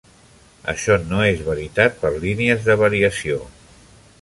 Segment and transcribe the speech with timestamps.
[0.71, 3.39] Això no es veritat per línies de variació.